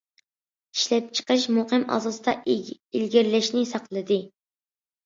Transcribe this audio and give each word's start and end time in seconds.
ئىشلەپچىقىرىش 0.77 1.45
مۇقىم 1.57 1.85
ئاساستا 1.99 2.35
ئىلگىرىلەشنى 2.55 3.65
ساقلىدى. 3.75 4.25